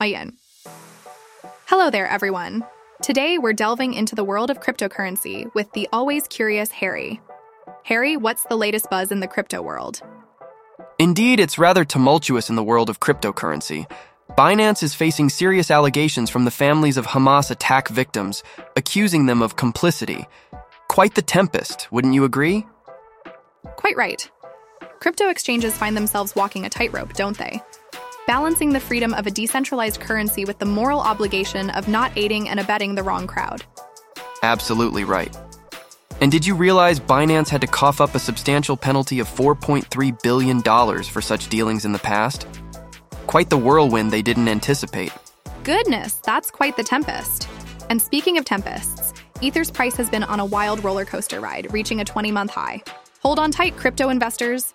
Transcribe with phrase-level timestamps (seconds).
[0.00, 0.34] Ayan.
[1.66, 2.64] Hello there, everyone.
[3.02, 7.20] Today, we're delving into the world of cryptocurrency with the always curious Harry.
[7.84, 10.02] Harry, what's the latest buzz in the crypto world?
[10.98, 13.90] Indeed, it's rather tumultuous in the world of cryptocurrency.
[14.32, 18.42] Binance is facing serious allegations from the families of Hamas attack victims,
[18.76, 20.26] accusing them of complicity.
[20.88, 22.66] Quite the tempest, wouldn't you agree?
[23.76, 24.30] Quite right.
[25.00, 27.62] Crypto exchanges find themselves walking a tightrope, don't they?
[28.26, 32.58] Balancing the freedom of a decentralized currency with the moral obligation of not aiding and
[32.58, 33.64] abetting the wrong crowd.
[34.42, 35.32] Absolutely right.
[36.20, 40.60] And did you realize Binance had to cough up a substantial penalty of $4.3 billion
[41.04, 42.48] for such dealings in the past?
[43.28, 45.12] Quite the whirlwind they didn't anticipate.
[45.62, 47.48] Goodness, that's quite the tempest.
[47.90, 52.00] And speaking of tempests, Ether's price has been on a wild roller coaster ride, reaching
[52.00, 52.82] a 20 month high.
[53.20, 54.74] Hold on tight, crypto investors.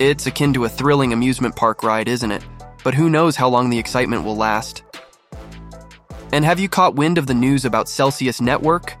[0.00, 2.44] It's akin to a thrilling amusement park ride, isn't it?
[2.82, 4.82] But who knows how long the excitement will last.
[6.32, 8.96] And have you caught wind of the news about Celsius Network?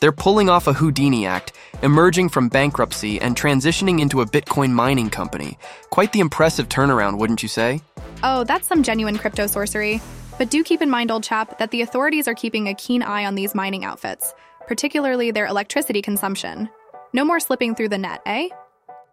[0.00, 5.08] They're pulling off a Houdini act, emerging from bankruptcy and transitioning into a Bitcoin mining
[5.08, 5.56] company.
[5.88, 7.80] Quite the impressive turnaround, wouldn't you say?
[8.22, 10.02] Oh, that's some genuine crypto sorcery.
[10.36, 13.24] But do keep in mind, old chap, that the authorities are keeping a keen eye
[13.24, 14.34] on these mining outfits,
[14.66, 16.68] particularly their electricity consumption.
[17.14, 18.48] No more slipping through the net, eh?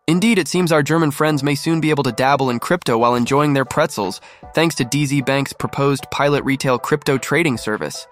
[0.10, 3.14] Indeed, it seems our German friends may soon be able to dabble in crypto while
[3.14, 4.22] enjoying their pretzels,
[4.56, 8.08] thanks to DZ Bank's proposed pilot retail crypto trading service.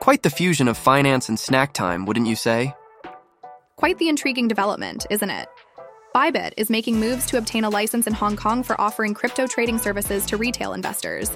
[0.00, 2.74] Quite the fusion of finance and snack time, wouldn't you say?
[3.76, 5.48] Quite the intriguing development, isn't it?
[6.16, 9.78] Bybit is making moves to obtain a license in Hong Kong for offering crypto trading
[9.78, 11.30] services to retail investors.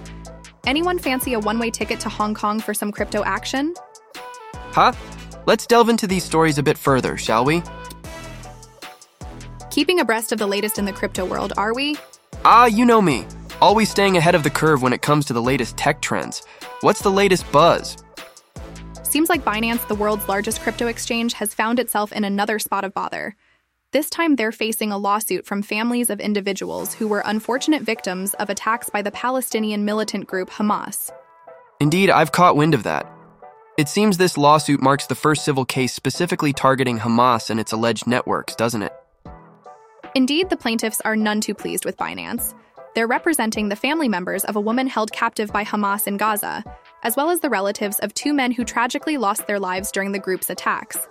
[0.67, 3.73] Anyone fancy a one way ticket to Hong Kong for some crypto action?
[4.73, 4.93] Huh?
[5.47, 7.63] Let's delve into these stories a bit further, shall we?
[9.75, 11.97] Keeping abreast of the latest in the crypto world, are we?
[12.45, 13.27] Ah, you know me.
[13.61, 16.47] Always staying ahead of the curve when it comes to the latest tech trends.
[16.83, 17.97] What's the latest buzz?
[19.03, 22.95] Seems like Binance, the world's largest crypto exchange, has found itself in another spot of
[22.95, 23.35] bother.
[23.91, 28.51] This time, they're facing a lawsuit from families of individuals who were unfortunate victims of
[28.51, 31.11] attacks by the Palestinian militant group Hamas.
[31.81, 33.11] Indeed, I've caught wind of that.
[33.77, 38.07] It seems this lawsuit marks the first civil case specifically targeting Hamas and its alleged
[38.07, 38.93] networks, doesn't it?
[40.17, 42.55] Indeed, the plaintiffs are none too pleased with Binance.
[42.95, 46.63] They're representing the family members of a woman held captive by Hamas in Gaza,
[47.03, 50.21] as well as the relatives of two men who tragically lost their lives during the
[50.21, 51.09] group's attacks.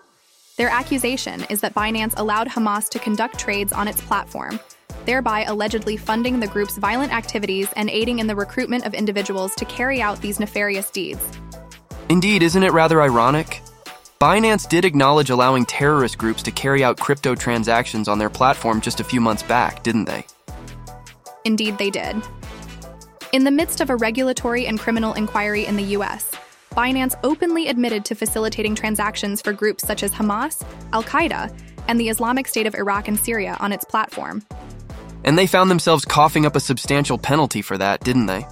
[0.55, 4.57] Their accusation is that Binance allowed Hamas to conduct trades on its platform,
[5.03, 9.65] thereby allegedly funding the group's violent activities and aiding in the recruitment of individuals to
[9.65, 11.21] carry out these nefarious deeds.
[12.07, 13.61] Indeed, isn't it rather ironic?
[14.23, 19.01] Binance did acknowledge allowing terrorist groups to carry out crypto transactions on their platform just
[19.01, 20.25] a few months back, didn't they?
[21.43, 22.15] Indeed, they did.
[23.33, 26.31] In the midst of a regulatory and criminal inquiry in the US,
[26.71, 31.53] Binance openly admitted to facilitating transactions for groups such as Hamas, Al Qaeda,
[31.89, 34.41] and the Islamic State of Iraq and Syria on its platform.
[35.25, 38.47] And they found themselves coughing up a substantial penalty for that, didn't they?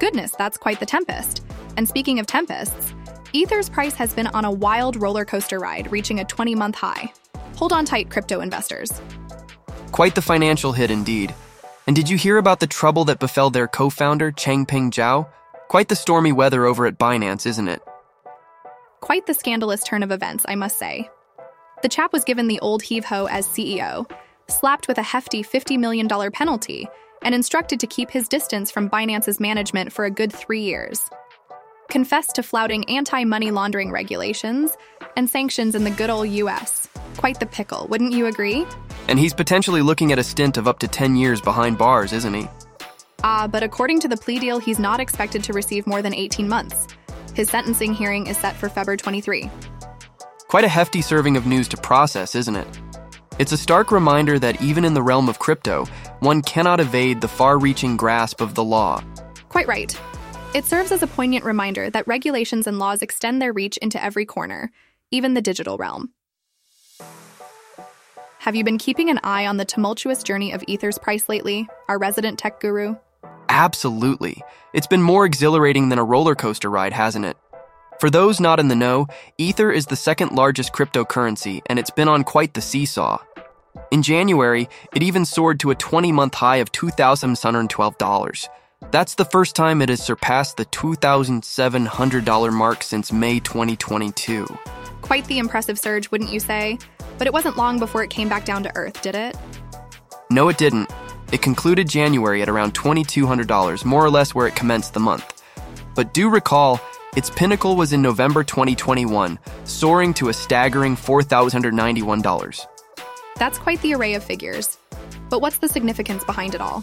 [0.00, 1.42] Goodness, that's quite the tempest.
[1.78, 2.92] And speaking of tempests,
[3.32, 7.12] Ether's price has been on a wild roller coaster ride, reaching a 20 month high.
[7.56, 9.00] Hold on tight, crypto investors.
[9.92, 11.34] Quite the financial hit indeed.
[11.86, 15.28] And did you hear about the trouble that befell their co founder, Changpeng Zhao?
[15.68, 17.80] Quite the stormy weather over at Binance, isn't it?
[19.00, 21.08] Quite the scandalous turn of events, I must say.
[21.82, 24.10] The chap was given the old heave ho as CEO,
[24.48, 26.88] slapped with a hefty $50 million penalty,
[27.22, 31.08] and instructed to keep his distance from Binance's management for a good three years.
[31.90, 34.70] Confessed to flouting anti money laundering regulations
[35.16, 36.88] and sanctions in the good old US.
[37.16, 38.64] Quite the pickle, wouldn't you agree?
[39.08, 42.32] And he's potentially looking at a stint of up to 10 years behind bars, isn't
[42.32, 42.46] he?
[43.24, 46.14] Ah, uh, but according to the plea deal, he's not expected to receive more than
[46.14, 46.86] 18 months.
[47.34, 49.50] His sentencing hearing is set for February 23.
[50.46, 52.80] Quite a hefty serving of news to process, isn't it?
[53.40, 55.86] It's a stark reminder that even in the realm of crypto,
[56.20, 59.02] one cannot evade the far reaching grasp of the law.
[59.48, 60.00] Quite right.
[60.52, 64.24] It serves as a poignant reminder that regulations and laws extend their reach into every
[64.24, 64.72] corner,
[65.12, 66.10] even the digital realm.
[68.40, 71.98] Have you been keeping an eye on the tumultuous journey of Ether's price lately, our
[71.98, 72.96] resident tech guru?
[73.48, 74.42] Absolutely.
[74.72, 77.36] It's been more exhilarating than a roller coaster ride, hasn't it?
[78.00, 79.06] For those not in the know,
[79.38, 83.18] Ether is the second largest cryptocurrency, and it's been on quite the seesaw.
[83.92, 88.48] In January, it even soared to a 20 month high of $2,712.
[88.90, 94.46] That's the first time it has surpassed the $2,700 mark since May 2022.
[95.00, 96.76] Quite the impressive surge, wouldn't you say?
[97.16, 99.36] But it wasn't long before it came back down to earth, did it?
[100.28, 100.90] No, it didn't.
[101.30, 105.40] It concluded January at around $2,200, more or less where it commenced the month.
[105.94, 106.80] But do recall,
[107.14, 112.66] its pinnacle was in November 2021, soaring to a staggering $4,091.
[113.36, 114.78] That's quite the array of figures.
[115.28, 116.82] But what's the significance behind it all?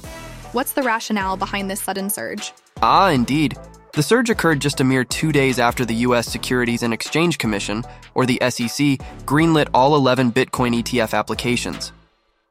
[0.57, 2.51] What's the rationale behind this sudden surge?
[2.81, 3.56] Ah, indeed.
[3.94, 6.27] The surge occurred just a mere two days after the U.S.
[6.27, 7.83] Securities and Exchange Commission,
[8.15, 11.92] or the SEC, greenlit all 11 Bitcoin ETF applications.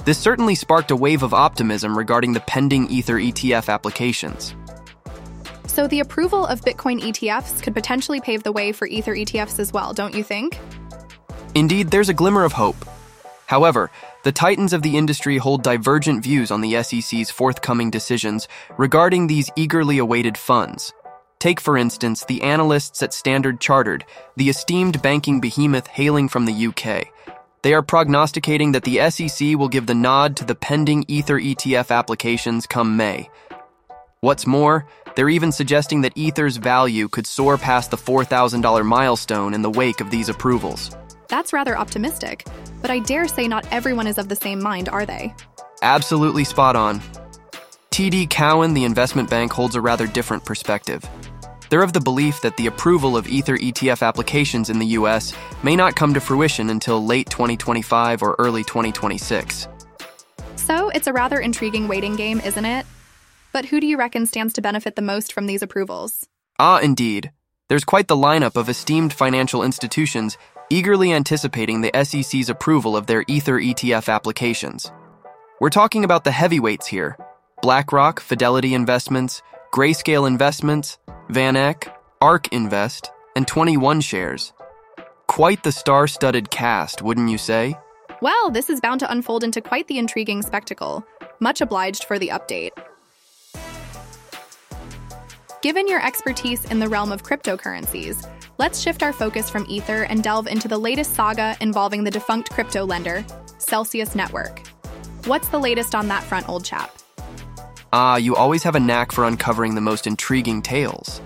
[0.04, 4.54] This certainly sparked a wave of optimism regarding the pending Ether ETF applications.
[5.66, 9.72] So, the approval of Bitcoin ETFs could potentially pave the way for Ether ETFs as
[9.72, 10.60] well, don't you think?
[11.56, 12.76] Indeed, there's a glimmer of hope.
[13.46, 13.90] However,
[14.26, 19.52] the titans of the industry hold divergent views on the SEC's forthcoming decisions regarding these
[19.54, 20.92] eagerly awaited funds.
[21.38, 24.04] Take, for instance, the analysts at Standard Chartered,
[24.36, 27.06] the esteemed banking behemoth hailing from the UK.
[27.62, 31.96] They are prognosticating that the SEC will give the nod to the pending Ether ETF
[31.96, 33.30] applications come May.
[34.22, 39.62] What's more, they're even suggesting that Ether's value could soar past the $4,000 milestone in
[39.62, 40.96] the wake of these approvals.
[41.28, 42.46] That's rather optimistic,
[42.80, 45.34] but I dare say not everyone is of the same mind, are they?
[45.82, 47.00] Absolutely spot on.
[47.90, 51.04] TD Cowen, the investment bank, holds a rather different perspective.
[51.68, 55.32] They're of the belief that the approval of Ether ETF applications in the US
[55.62, 59.66] may not come to fruition until late 2025 or early 2026.
[60.54, 62.86] So, it's a rather intriguing waiting game, isn't it?
[63.52, 66.26] But who do you reckon stands to benefit the most from these approvals?
[66.58, 67.30] Ah, indeed.
[67.68, 70.36] There's quite the lineup of esteemed financial institutions
[70.70, 74.90] eagerly anticipating the SEC's approval of their Ether ETF applications.
[75.60, 77.16] We're talking about the heavyweights here
[77.62, 79.42] BlackRock, Fidelity Investments,
[79.72, 80.98] Grayscale Investments,
[81.30, 84.52] VanEck, ARK Invest, and 21 Shares.
[85.26, 87.76] Quite the star studded cast, wouldn't you say?
[88.22, 91.04] Well, this is bound to unfold into quite the intriguing spectacle.
[91.40, 92.70] Much obliged for the update.
[95.62, 98.24] Given your expertise in the realm of cryptocurrencies,
[98.58, 102.50] let's shift our focus from Ether and delve into the latest saga involving the defunct
[102.50, 103.24] crypto lender,
[103.58, 104.66] Celsius Network.
[105.26, 106.96] What's the latest on that front, old chap?
[107.92, 111.20] Ah, you always have a knack for uncovering the most intriguing tales.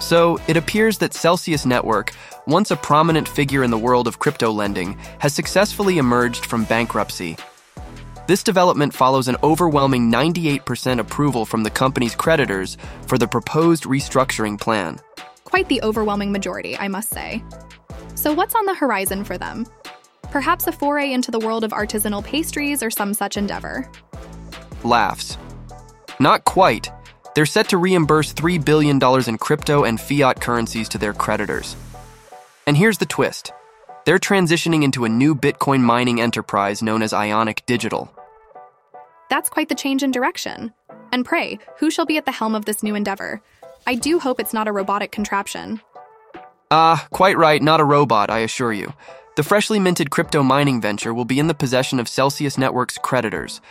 [0.00, 2.12] So, it appears that Celsius Network,
[2.46, 7.36] once a prominent figure in the world of crypto lending, has successfully emerged from bankruptcy
[8.28, 12.76] this development follows an overwhelming 98% approval from the company's creditors
[13.06, 15.00] for the proposed restructuring plan.
[15.48, 17.42] Quite the overwhelming majority, I must say.
[18.14, 19.64] So, what's on the horizon for them?
[20.24, 23.90] Perhaps a foray into the world of artisanal pastries or some such endeavor.
[24.84, 25.38] Laughs.
[26.20, 26.90] Not quite.
[27.34, 31.76] They're set to reimburse $3 billion in crypto and fiat currencies to their creditors.
[32.66, 33.52] And here's the twist
[34.04, 38.12] they're transitioning into a new Bitcoin mining enterprise known as Ionic Digital.
[39.30, 40.74] That's quite the change in direction.
[41.10, 43.40] And pray, who shall be at the helm of this new endeavor?
[43.88, 45.80] I do hope it's not a robotic contraption.
[46.70, 48.92] Ah, uh, quite right, not a robot, I assure you.
[49.36, 53.62] The freshly minted crypto mining venture will be in the possession of Celsius Network's creditors.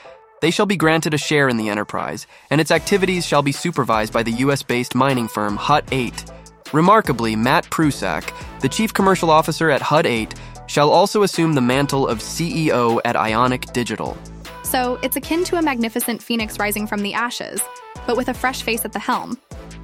[0.42, 4.12] They shall be granted a share in the enterprise, and its activities shall be supervised
[4.12, 6.32] by the US based mining firm Hut 8.
[6.74, 10.34] Remarkably, Matt Prusak, the chief commercial officer at Hut 8,
[10.66, 14.18] shall also assume the mantle of CEO at Ionic Digital.
[14.64, 17.62] So it's akin to a magnificent phoenix rising from the ashes,
[18.08, 19.38] but with a fresh face at the helm.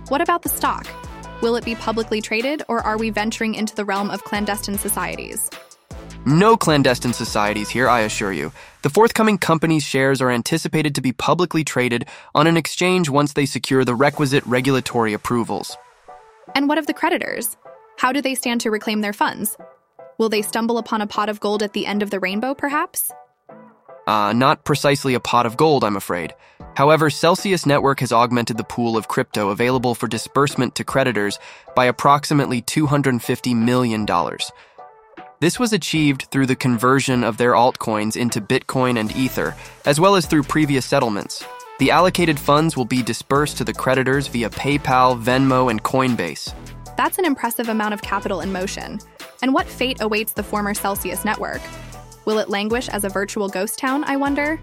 [0.10, 0.88] What about the stock?
[1.42, 5.50] Will it be publicly traded, or are we venturing into the realm of clandestine societies?
[6.26, 8.54] No clandestine societies here, I assure you.
[8.82, 13.46] The forthcoming company's shares are anticipated to be publicly traded on an exchange once they
[13.46, 15.76] secure the requisite regulatory approvals.
[16.56, 17.58] And what of the creditors?
[17.98, 19.58] How do they stand to reclaim their funds?
[20.18, 23.12] Will they stumble upon a pot of gold at the end of the rainbow, perhaps?
[24.06, 26.34] Uh, not precisely a pot of gold, I'm afraid.
[26.76, 31.40] However, Celsius Network has augmented the pool of crypto available for disbursement to creditors
[31.76, 34.06] by approximately $250 million.
[35.40, 39.56] This was achieved through the conversion of their altcoins into Bitcoin and Ether,
[39.86, 41.44] as well as through previous settlements.
[41.80, 46.54] The allocated funds will be dispersed to the creditors via PayPal, Venmo, and Coinbase.
[46.96, 49.00] That's an impressive amount of capital in motion.
[49.42, 51.62] And what fate awaits the former Celsius network?
[52.26, 54.60] Will it languish as a virtual ghost town, I wonder?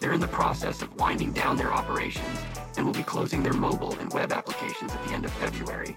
[0.00, 2.38] They're in the process of winding down their operations
[2.76, 5.96] and will be closing their mobile and web applications at the end of February.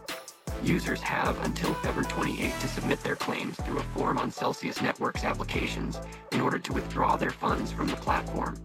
[0.63, 5.23] Users have until February 28 to submit their claims through a form on Celsius Network's
[5.23, 5.99] applications
[6.31, 8.57] in order to withdraw their funds from the platform.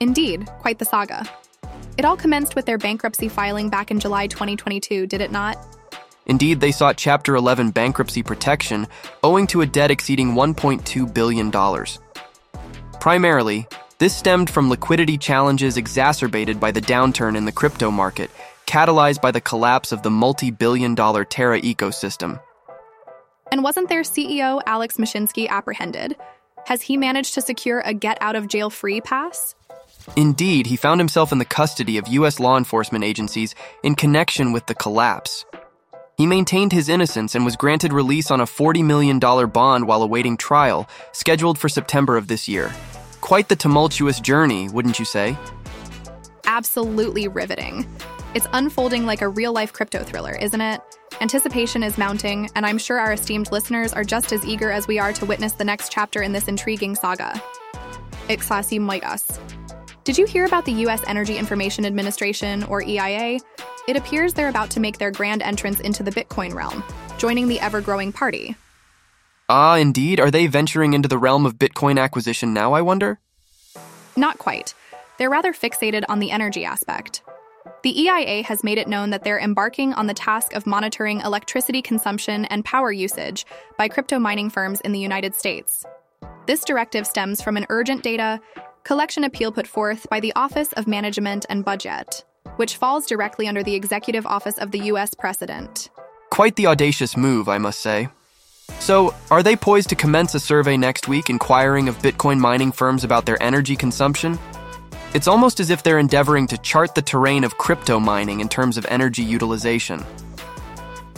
[0.00, 1.24] Indeed, quite the saga.
[1.96, 5.58] It all commenced with their bankruptcy filing back in July 2022, did it not?
[6.30, 8.86] Indeed, they sought Chapter 11 bankruptcy protection
[9.24, 11.50] owing to a debt exceeding $1.2 billion.
[13.00, 13.66] Primarily,
[13.98, 18.30] This stemmed from liquidity challenges exacerbated by the downturn in the crypto market,
[18.64, 22.40] catalyzed by the collapse of the multi billion dollar Terra ecosystem.
[23.50, 26.16] And wasn't their CEO, Alex Mashinsky, apprehended?
[26.64, 29.56] Has he managed to secure a get out of jail free pass?
[30.16, 32.38] Indeed, he found himself in the custody of U.S.
[32.40, 35.44] law enforcement agencies in connection with the collapse.
[36.20, 40.36] He maintained his innocence and was granted release on a $40 million bond while awaiting
[40.36, 42.70] trial, scheduled for September of this year.
[43.22, 45.34] Quite the tumultuous journey, wouldn't you say?
[46.44, 47.86] Absolutely riveting.
[48.34, 50.82] It's unfolding like a real life crypto thriller, isn't it?
[51.22, 54.98] Anticipation is mounting, and I'm sure our esteemed listeners are just as eager as we
[54.98, 57.32] are to witness the next chapter in this intriguing saga.
[58.28, 59.40] Ixasi Moigas.
[60.04, 61.02] Did you hear about the U.S.
[61.06, 63.38] Energy Information Administration, or EIA?
[63.90, 66.84] It appears they're about to make their grand entrance into the Bitcoin realm,
[67.18, 68.54] joining the ever growing party.
[69.48, 70.20] Ah, indeed.
[70.20, 73.18] Are they venturing into the realm of Bitcoin acquisition now, I wonder?
[74.16, 74.74] Not quite.
[75.18, 77.22] They're rather fixated on the energy aspect.
[77.82, 81.82] The EIA has made it known that they're embarking on the task of monitoring electricity
[81.82, 83.44] consumption and power usage
[83.76, 85.84] by crypto mining firms in the United States.
[86.46, 88.40] This directive stems from an urgent data
[88.84, 92.24] collection appeal put forth by the Office of Management and Budget,
[92.56, 95.14] which falls directly under the Executive Office of the U.S.
[95.14, 95.90] President.
[96.30, 98.08] Quite the audacious move, I must say.
[98.78, 103.04] So, are they poised to commence a survey next week inquiring of Bitcoin mining firms
[103.04, 104.38] about their energy consumption?
[105.12, 108.78] It's almost as if they're endeavoring to chart the terrain of crypto mining in terms
[108.78, 110.04] of energy utilization.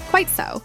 [0.09, 0.63] Quite so.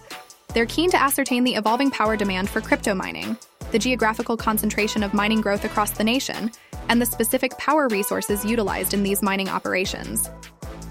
[0.53, 3.37] They're keen to ascertain the evolving power demand for crypto mining,
[3.71, 6.51] the geographical concentration of mining growth across the nation,
[6.89, 10.29] and the specific power resources utilized in these mining operations.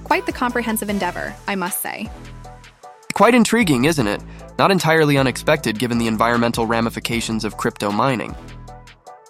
[0.05, 2.09] Quite the comprehensive endeavor, I must say.
[3.15, 4.23] Quite intriguing, isn't it?
[4.59, 8.35] Not entirely unexpected given the environmental ramifications of crypto mining.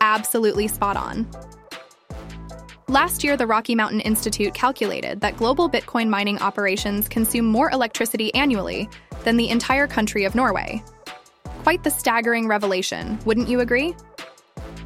[0.01, 1.27] Absolutely spot on.
[2.89, 8.33] Last year, the Rocky Mountain Institute calculated that global Bitcoin mining operations consume more electricity
[8.35, 8.89] annually
[9.25, 10.83] than the entire country of Norway.
[11.65, 13.97] Quite the staggering revelation, wouldn't you agree?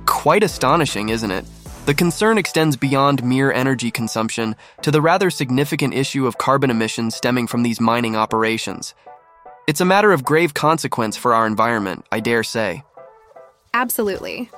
[0.06, 1.44] Quite astonishing, isn't it?
[1.90, 7.16] The concern extends beyond mere energy consumption to the rather significant issue of carbon emissions
[7.16, 8.94] stemming from these mining operations.
[9.66, 12.84] It's a matter of grave consequence for our environment, I dare say.
[13.74, 14.52] Absolutely.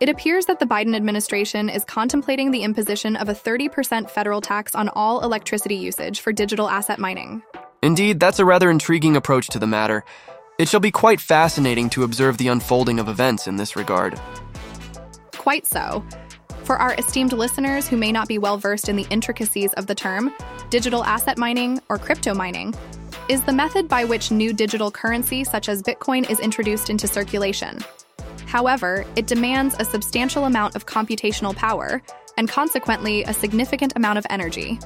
[0.00, 4.74] It appears that the Biden administration is contemplating the imposition of a 30% federal tax
[4.74, 7.40] on all electricity usage for digital asset mining.
[7.84, 10.04] Indeed, that's a rather intriguing approach to the matter.
[10.58, 14.20] It shall be quite fascinating to observe the unfolding of events in this regard.
[15.36, 16.04] Quite so.
[16.64, 19.94] For our esteemed listeners who may not be well versed in the intricacies of the
[19.94, 20.32] term,
[20.70, 22.74] digital asset mining or crypto mining
[23.28, 27.80] is the method by which new digital currency such as Bitcoin is introduced into circulation.
[28.46, 32.00] However, it demands a substantial amount of computational power
[32.38, 34.78] and consequently a significant amount of energy.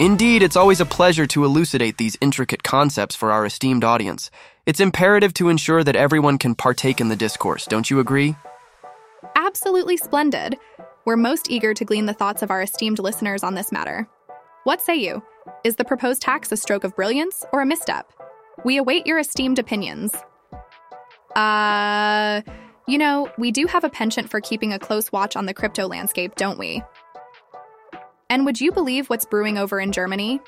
[0.00, 4.30] Indeed, it's always a pleasure to elucidate these intricate concepts for our esteemed audience.
[4.64, 8.36] It's imperative to ensure that everyone can partake in the discourse, don't you agree?
[9.58, 10.56] Absolutely splendid.
[11.04, 14.08] We're most eager to glean the thoughts of our esteemed listeners on this matter.
[14.62, 15.20] What say you?
[15.64, 18.08] Is the proposed tax a stroke of brilliance or a misstep?
[18.64, 20.14] We await your esteemed opinions.
[21.34, 22.42] Uh,
[22.86, 25.88] you know, we do have a penchant for keeping a close watch on the crypto
[25.88, 26.80] landscape, don't we?
[28.30, 30.38] And would you believe what's brewing over in Germany?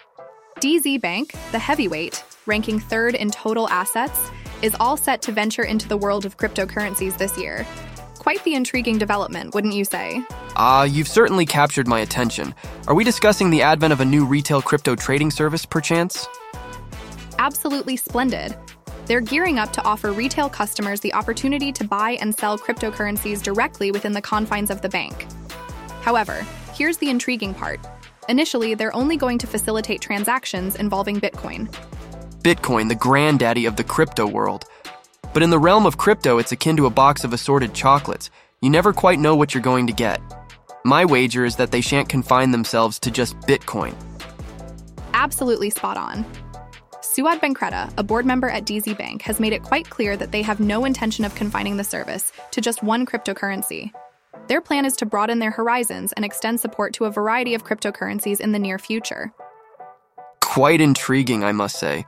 [0.61, 4.31] DZ Bank, the heavyweight, ranking third in total assets,
[4.62, 7.67] is all set to venture into the world of cryptocurrencies this year.
[8.30, 10.22] Quite the intriguing development, wouldn't you say?
[10.54, 12.54] Ah, uh, you've certainly captured my attention.
[12.87, 16.28] Are we discussing the advent of a new retail crypto trading service, perchance?
[17.40, 18.56] Absolutely splendid.
[19.06, 23.90] They're gearing up to offer retail customers the opportunity to buy and sell cryptocurrencies directly
[23.90, 25.26] within the confines of the bank.
[26.02, 27.80] However, here's the intriguing part.
[28.28, 31.68] Initially, they're only going to facilitate transactions involving Bitcoin.
[32.42, 34.66] Bitcoin, the granddaddy of the crypto world.
[35.32, 38.30] But in the realm of crypto, it's akin to a box of assorted chocolates.
[38.60, 40.20] You never quite know what you're going to get.
[40.84, 43.94] My wager is that they shan't confine themselves to just Bitcoin.
[45.14, 46.25] Absolutely spot on.
[47.00, 50.42] Souad Benkredda, a board member at DZ Bank, has made it quite clear that they
[50.42, 53.92] have no intention of confining the service to just one cryptocurrency.
[54.49, 58.40] Their plan is to broaden their horizons and extend support to a variety of cryptocurrencies
[58.40, 59.32] in the near future.
[60.40, 62.06] Quite intriguing, I must say.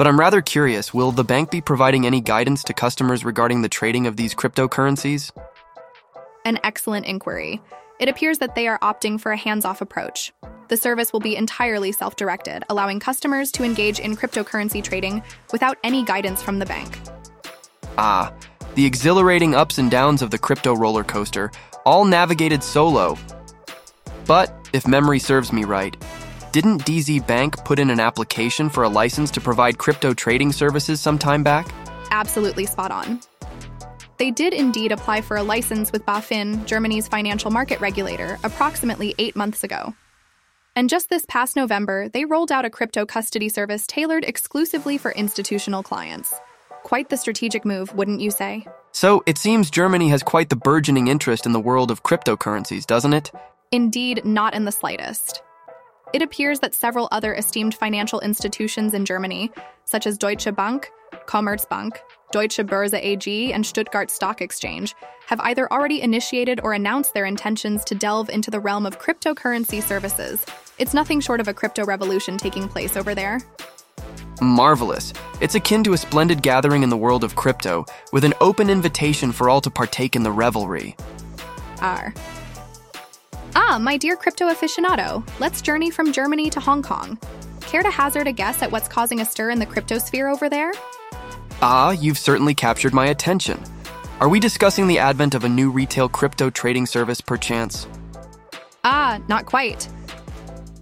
[0.00, 3.68] But I'm rather curious will the bank be providing any guidance to customers regarding the
[3.68, 5.30] trading of these cryptocurrencies?
[6.46, 7.60] An excellent inquiry.
[7.98, 10.32] It appears that they are opting for a hands off approach.
[10.68, 15.76] The service will be entirely self directed, allowing customers to engage in cryptocurrency trading without
[15.84, 16.98] any guidance from the bank.
[17.98, 18.32] Ah,
[18.76, 21.52] the exhilarating ups and downs of the crypto roller coaster
[21.84, 23.18] all navigated solo.
[24.26, 25.94] But, if memory serves me right,
[26.52, 31.00] didn't DZ Bank put in an application for a license to provide crypto trading services
[31.00, 31.68] some time back?
[32.10, 33.20] Absolutely spot on.
[34.18, 39.34] They did indeed apply for a license with BaFin, Germany's financial market regulator, approximately eight
[39.34, 39.94] months ago.
[40.76, 45.12] And just this past November, they rolled out a crypto custody service tailored exclusively for
[45.12, 46.34] institutional clients.
[46.82, 48.66] Quite the strategic move, wouldn't you say?
[48.92, 53.12] So, it seems Germany has quite the burgeoning interest in the world of cryptocurrencies, doesn't
[53.12, 53.30] it?
[53.72, 55.42] Indeed, not in the slightest.
[56.12, 59.50] It appears that several other esteemed financial institutions in Germany,
[59.84, 60.90] such as Deutsche Bank,
[61.26, 61.98] Commerzbank,
[62.32, 64.94] Deutsche Börse AG, and Stuttgart Stock Exchange,
[65.26, 69.80] have either already initiated or announced their intentions to delve into the realm of cryptocurrency
[69.80, 70.44] services.
[70.78, 73.40] It's nothing short of a crypto revolution taking place over there.
[74.40, 75.12] Marvelous.
[75.40, 79.30] It's akin to a splendid gathering in the world of crypto, with an open invitation
[79.30, 80.96] for all to partake in the revelry.
[81.80, 82.12] R.
[83.54, 87.18] Ah, my dear crypto aficionado, let's journey from Germany to Hong Kong.
[87.62, 90.48] Care to hazard a guess at what's causing a stir in the crypto sphere over
[90.48, 90.72] there?
[91.60, 93.62] Ah, you've certainly captured my attention.
[94.20, 97.88] Are we discussing the advent of a new retail crypto trading service, perchance?
[98.84, 99.88] Ah, not quite.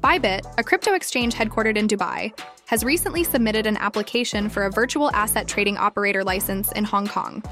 [0.00, 5.10] Bybit, a crypto exchange headquartered in Dubai, has recently submitted an application for a virtual
[5.12, 7.42] asset trading operator license in Hong Kong.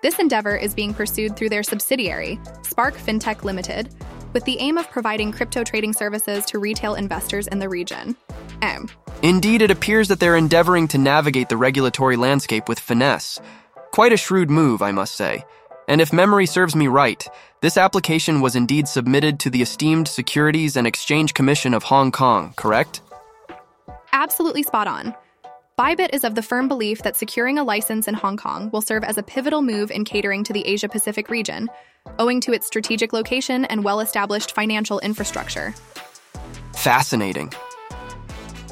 [0.00, 3.92] This endeavor is being pursued through their subsidiary, Spark FinTech Limited,
[4.32, 8.14] with the aim of providing crypto trading services to retail investors in the region.
[8.62, 8.88] M.
[9.22, 13.40] Indeed, it appears that they're endeavoring to navigate the regulatory landscape with finesse.
[13.90, 15.44] Quite a shrewd move, I must say.
[15.88, 17.26] And if memory serves me right,
[17.60, 22.52] this application was indeed submitted to the esteemed Securities and Exchange Commission of Hong Kong,
[22.54, 23.00] correct?
[24.12, 25.12] Absolutely spot on.
[25.78, 29.04] Bybit is of the firm belief that securing a license in Hong Kong will serve
[29.04, 31.70] as a pivotal move in catering to the Asia Pacific region,
[32.18, 35.72] owing to its strategic location and well established financial infrastructure.
[36.74, 37.52] Fascinating.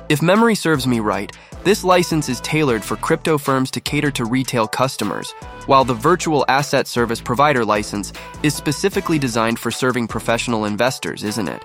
[0.08, 1.30] If memory serves me right,
[1.62, 5.30] this license is tailored for crypto firms to cater to retail customers,
[5.66, 11.46] while the virtual asset service provider license is specifically designed for serving professional investors, isn't
[11.46, 11.62] it?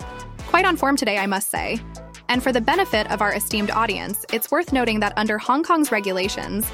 [0.50, 1.80] Quite on form today, I must say.
[2.32, 5.92] And for the benefit of our esteemed audience, it's worth noting that under Hong Kong's
[5.92, 6.66] regulations,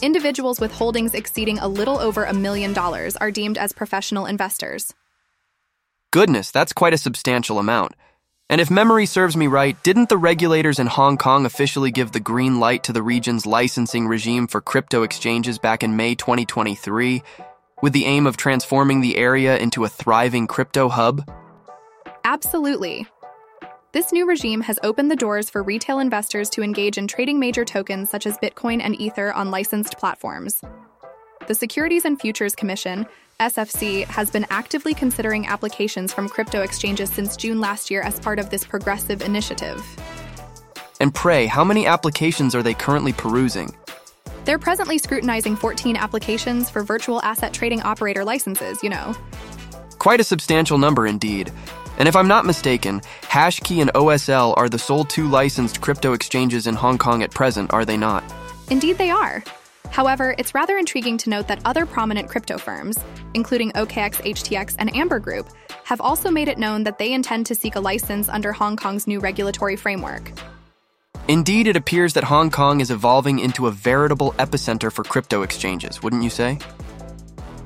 [0.00, 4.94] individuals with holdings exceeding a little over a million dollars are deemed as professional investors.
[6.12, 7.96] Goodness, that's quite a substantial amount.
[8.48, 12.20] And if memory serves me right, didn't the regulators in Hong Kong officially give the
[12.20, 17.20] green light to the region's licensing regime for crypto exchanges back in May 2023,
[17.82, 21.28] with the aim of transforming the area into a thriving crypto hub?
[22.22, 23.08] Absolutely.
[23.92, 27.64] This new regime has opened the doors for retail investors to engage in trading major
[27.64, 30.62] tokens such as Bitcoin and Ether on licensed platforms.
[31.48, 33.04] The Securities and Futures Commission,
[33.40, 38.38] SFC, has been actively considering applications from crypto exchanges since June last year as part
[38.38, 39.84] of this progressive initiative.
[41.00, 43.76] And pray, how many applications are they currently perusing?
[44.44, 49.16] They're presently scrutinizing 14 applications for virtual asset trading operator licenses, you know.
[49.98, 51.52] Quite a substantial number indeed.
[52.00, 56.66] And if I'm not mistaken, Hashkey and OSL are the sole two licensed crypto exchanges
[56.66, 58.24] in Hong Kong at present, are they not?
[58.70, 59.44] Indeed, they are.
[59.90, 62.98] However, it's rather intriguing to note that other prominent crypto firms,
[63.34, 65.50] including OKX, HTX, and Amber Group,
[65.84, 69.06] have also made it known that they intend to seek a license under Hong Kong's
[69.06, 70.32] new regulatory framework.
[71.28, 76.02] Indeed, it appears that Hong Kong is evolving into a veritable epicenter for crypto exchanges,
[76.02, 76.58] wouldn't you say?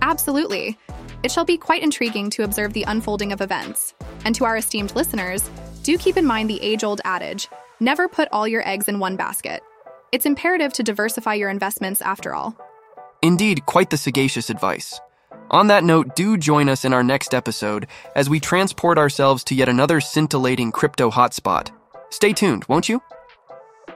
[0.02, 0.76] Absolutely.
[1.22, 3.94] It shall be quite intriguing to observe the unfolding of events.
[4.24, 5.48] And to our esteemed listeners,
[5.82, 7.48] do keep in mind the age old adage
[7.80, 9.62] never put all your eggs in one basket.
[10.12, 12.56] It's imperative to diversify your investments after all.
[13.22, 15.00] Indeed, quite the sagacious advice.
[15.50, 19.54] On that note, do join us in our next episode as we transport ourselves to
[19.54, 21.70] yet another scintillating crypto hotspot.
[22.10, 23.02] Stay tuned, won't you?